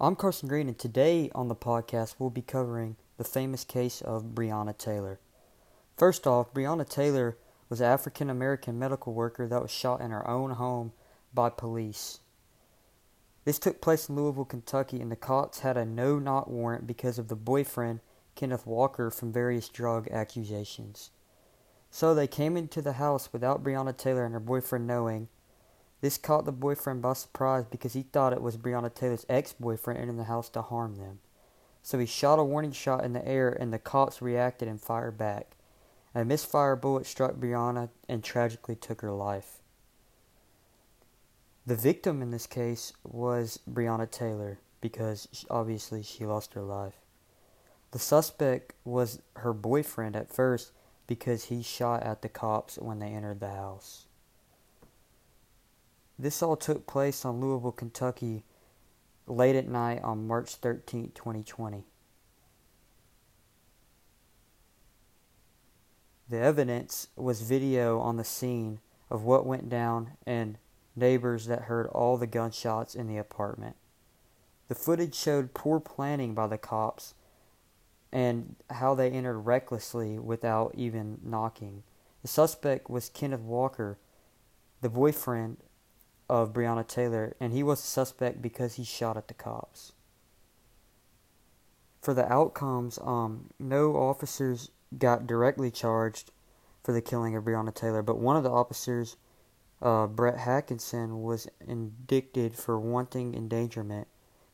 I'm 0.00 0.14
Carson 0.14 0.48
Green, 0.48 0.68
and 0.68 0.78
today 0.78 1.28
on 1.34 1.48
the 1.48 1.56
podcast, 1.56 2.14
we'll 2.20 2.30
be 2.30 2.40
covering 2.40 2.94
the 3.16 3.24
famous 3.24 3.64
case 3.64 4.00
of 4.00 4.26
Breonna 4.26 4.78
Taylor. 4.78 5.18
First 5.96 6.24
off, 6.24 6.54
Breonna 6.54 6.88
Taylor 6.88 7.36
was 7.68 7.80
an 7.80 7.88
African 7.88 8.30
American 8.30 8.78
medical 8.78 9.12
worker 9.12 9.48
that 9.48 9.60
was 9.60 9.72
shot 9.72 10.00
in 10.00 10.12
her 10.12 10.24
own 10.30 10.52
home 10.52 10.92
by 11.34 11.50
police. 11.50 12.20
This 13.44 13.58
took 13.58 13.80
place 13.80 14.08
in 14.08 14.14
Louisville, 14.14 14.44
Kentucky, 14.44 15.00
and 15.00 15.10
the 15.10 15.16
cops 15.16 15.60
had 15.60 15.76
a 15.76 15.84
no 15.84 16.20
knock 16.20 16.46
warrant 16.46 16.86
because 16.86 17.18
of 17.18 17.26
the 17.26 17.34
boyfriend, 17.34 17.98
Kenneth 18.36 18.68
Walker, 18.68 19.10
from 19.10 19.32
various 19.32 19.68
drug 19.68 20.06
accusations. 20.12 21.10
So 21.90 22.14
they 22.14 22.28
came 22.28 22.56
into 22.56 22.80
the 22.80 22.92
house 22.92 23.32
without 23.32 23.64
Breonna 23.64 23.96
Taylor 23.96 24.24
and 24.24 24.34
her 24.34 24.38
boyfriend 24.38 24.86
knowing. 24.86 25.26
This 26.00 26.16
caught 26.16 26.44
the 26.44 26.52
boyfriend 26.52 27.02
by 27.02 27.14
surprise 27.14 27.64
because 27.68 27.92
he 27.92 28.02
thought 28.02 28.32
it 28.32 28.42
was 28.42 28.56
Breonna 28.56 28.94
Taylor's 28.94 29.26
ex 29.28 29.52
boyfriend 29.52 29.98
entering 29.98 30.16
the 30.16 30.24
house 30.24 30.48
to 30.50 30.62
harm 30.62 30.96
them. 30.96 31.18
So 31.82 31.98
he 31.98 32.06
shot 32.06 32.38
a 32.38 32.44
warning 32.44 32.72
shot 32.72 33.04
in 33.04 33.14
the 33.14 33.26
air 33.26 33.48
and 33.48 33.72
the 33.72 33.78
cops 33.78 34.22
reacted 34.22 34.68
and 34.68 34.80
fired 34.80 35.18
back. 35.18 35.56
A 36.14 36.24
misfire 36.24 36.76
bullet 36.76 37.06
struck 37.06 37.34
Breonna 37.34 37.90
and 38.08 38.22
tragically 38.22 38.76
took 38.76 39.00
her 39.00 39.12
life. 39.12 39.58
The 41.66 41.76
victim 41.76 42.22
in 42.22 42.30
this 42.30 42.46
case 42.46 42.92
was 43.04 43.60
Breonna 43.70 44.10
Taylor 44.10 44.58
because 44.80 45.28
obviously 45.50 46.02
she 46.02 46.24
lost 46.24 46.54
her 46.54 46.62
life. 46.62 46.94
The 47.90 47.98
suspect 47.98 48.74
was 48.84 49.20
her 49.36 49.52
boyfriend 49.52 50.14
at 50.14 50.32
first 50.32 50.72
because 51.06 51.44
he 51.44 51.62
shot 51.62 52.02
at 52.02 52.22
the 52.22 52.28
cops 52.28 52.76
when 52.78 52.98
they 53.00 53.08
entered 53.08 53.40
the 53.40 53.50
house. 53.50 54.06
This 56.18 56.42
all 56.42 56.56
took 56.56 56.86
place 56.86 57.24
on 57.24 57.40
Louisville, 57.40 57.72
Kentucky, 57.72 58.42
late 59.26 59.54
at 59.54 59.68
night 59.68 60.02
on 60.02 60.26
March 60.26 60.56
13, 60.56 61.12
2020. 61.14 61.84
The 66.28 66.38
evidence 66.38 67.08
was 67.16 67.42
video 67.42 68.00
on 68.00 68.16
the 68.16 68.24
scene 68.24 68.80
of 69.10 69.22
what 69.22 69.46
went 69.46 69.68
down 69.68 70.12
and 70.26 70.58
neighbors 70.96 71.46
that 71.46 71.62
heard 71.62 71.86
all 71.86 72.16
the 72.16 72.26
gunshots 72.26 72.94
in 72.94 73.06
the 73.06 73.16
apartment. 73.16 73.76
The 74.66 74.74
footage 74.74 75.14
showed 75.14 75.54
poor 75.54 75.80
planning 75.80 76.34
by 76.34 76.48
the 76.48 76.58
cops 76.58 77.14
and 78.12 78.56
how 78.70 78.94
they 78.94 79.10
entered 79.10 79.38
recklessly 79.38 80.18
without 80.18 80.74
even 80.74 81.20
knocking. 81.22 81.84
The 82.22 82.28
suspect 82.28 82.90
was 82.90 83.08
Kenneth 83.08 83.40
Walker, 83.40 83.98
the 84.80 84.90
boyfriend 84.90 85.58
of 86.28 86.52
Breonna 86.52 86.86
Taylor, 86.86 87.34
and 87.40 87.52
he 87.52 87.62
was 87.62 87.80
a 87.80 87.86
suspect 87.86 88.42
because 88.42 88.74
he 88.74 88.84
shot 88.84 89.16
at 89.16 89.28
the 89.28 89.34
cops. 89.34 89.92
For 92.00 92.14
the 92.14 92.30
outcomes, 92.30 92.98
um, 93.02 93.50
no 93.58 93.96
officers 93.96 94.70
got 94.96 95.26
directly 95.26 95.70
charged 95.70 96.30
for 96.82 96.92
the 96.92 97.02
killing 97.02 97.34
of 97.34 97.44
Breonna 97.44 97.74
Taylor, 97.74 98.02
but 98.02 98.18
one 98.18 98.36
of 98.36 98.44
the 98.44 98.50
officers, 98.50 99.16
uh, 99.82 100.06
Brett 100.06 100.38
Hankison, 100.38 101.22
was 101.22 101.48
indicted 101.66 102.54
for 102.54 102.78
wanton 102.78 103.34
endangerment 103.34 104.06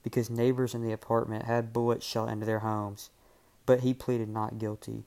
because 0.02 0.30
neighbors 0.30 0.74
in 0.74 0.82
the 0.82 0.92
apartment 0.92 1.44
had 1.44 1.72
bullets 1.72 2.04
shot 2.04 2.28
into 2.28 2.46
their 2.46 2.60
homes 2.60 3.10
but 3.66 3.80
he 3.80 3.94
pleaded 3.94 4.28
not 4.28 4.58
guilty. 4.58 5.04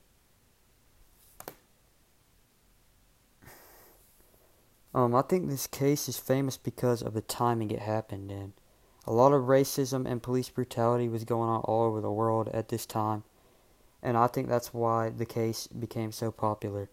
Um, 4.98 5.14
I 5.14 5.22
think 5.22 5.48
this 5.48 5.67
case 5.67 6.09
is 6.09 6.17
famous 6.17 6.58
because 6.58 7.02
of 7.02 7.14
the 7.14 7.22
timing 7.22 7.70
it 7.70 7.80
happened 7.80 8.31
in. 8.31 8.53
A 9.06 9.14
lot 9.14 9.31
of 9.31 9.44
racism 9.44 10.09
and 10.09 10.23
police 10.23 10.50
brutality 10.50 11.08
was 11.08 11.23
going 11.23 11.50
on 11.50 11.62
all 11.62 11.84
over 11.84 12.02
the 12.02 12.12
world 12.12 12.50
at 12.50 12.70
this 12.70 12.86
time, 12.86 13.23
and 14.02 14.18
I 14.18 14.28
think 14.28 14.50
that's 14.50 14.73
why 14.73 15.09
the 15.09 15.25
case 15.25 15.68
became 15.68 16.12
so 16.12 16.31
popular. 16.31 16.90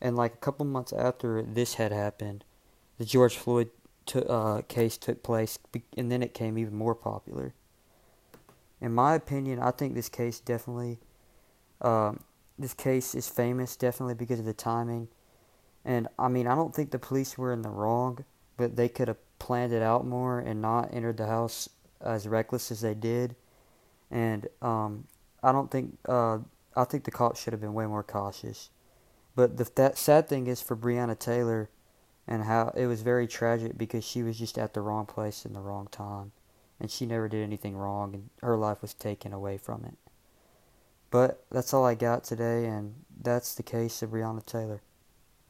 And 0.00 0.16
like 0.16 0.34
a 0.34 0.38
couple 0.38 0.66
months 0.66 0.92
after 0.92 1.42
this 1.42 1.74
had 1.74 1.92
happened, 1.92 2.44
the 2.98 3.04
George 3.04 3.36
Floyd 3.36 3.70
t- 4.04 4.22
uh, 4.28 4.62
case 4.62 4.98
took 4.98 5.22
place, 5.22 5.58
and 5.96 6.10
then 6.10 6.22
it 6.22 6.32
became 6.34 6.58
even 6.58 6.74
more 6.74 6.96
popular 6.96 7.54
in 8.84 8.92
my 8.92 9.14
opinion, 9.14 9.58
I 9.60 9.70
think 9.70 9.94
this 9.94 10.10
case 10.10 10.40
definitely, 10.40 10.98
um, 11.80 12.20
this 12.58 12.74
case 12.74 13.14
is 13.14 13.28
famous 13.28 13.76
definitely 13.76 14.14
because 14.14 14.38
of 14.38 14.44
the 14.44 14.52
timing. 14.52 15.08
And 15.84 16.08
I 16.18 16.28
mean, 16.28 16.46
I 16.46 16.54
don't 16.54 16.74
think 16.74 16.90
the 16.90 16.98
police 16.98 17.36
were 17.36 17.52
in 17.52 17.62
the 17.62 17.70
wrong, 17.70 18.24
but 18.56 18.76
they 18.76 18.88
could 18.88 19.08
have 19.08 19.18
planned 19.38 19.72
it 19.72 19.82
out 19.82 20.06
more 20.06 20.38
and 20.38 20.62
not 20.62 20.92
entered 20.92 21.18
the 21.18 21.26
house 21.26 21.68
as 22.00 22.26
reckless 22.26 22.70
as 22.70 22.80
they 22.80 22.94
did. 22.94 23.36
And 24.10 24.48
um, 24.62 25.06
I 25.42 25.52
don't 25.52 25.70
think, 25.70 25.98
uh, 26.08 26.38
I 26.76 26.84
think 26.84 27.04
the 27.04 27.10
cops 27.10 27.42
should 27.42 27.52
have 27.52 27.60
been 27.60 27.74
way 27.74 27.86
more 27.86 28.02
cautious. 28.02 28.70
But 29.36 29.56
the 29.56 29.68
that 29.74 29.98
sad 29.98 30.28
thing 30.28 30.46
is 30.46 30.62
for 30.62 30.76
Breonna 30.76 31.18
Taylor, 31.18 31.68
and 32.26 32.44
how 32.44 32.72
it 32.74 32.86
was 32.86 33.02
very 33.02 33.26
tragic 33.26 33.76
because 33.76 34.04
she 34.04 34.22
was 34.22 34.38
just 34.38 34.56
at 34.56 34.72
the 34.72 34.80
wrong 34.80 35.04
place 35.04 35.44
in 35.44 35.52
the 35.52 35.60
wrong 35.60 35.88
time 35.90 36.32
and 36.80 36.90
she 36.90 37.06
never 37.06 37.28
did 37.28 37.42
anything 37.42 37.76
wrong, 37.76 38.14
and 38.14 38.30
her 38.42 38.56
life 38.56 38.82
was 38.82 38.94
taken 38.94 39.32
away 39.32 39.56
from 39.56 39.84
it. 39.84 39.96
But 41.10 41.44
that's 41.50 41.72
all 41.72 41.84
I 41.84 41.94
got 41.94 42.24
today, 42.24 42.66
and 42.66 43.04
that's 43.22 43.54
the 43.54 43.62
case 43.62 44.02
of 44.02 44.10
Breonna 44.10 44.44
Taylor. 44.44 44.82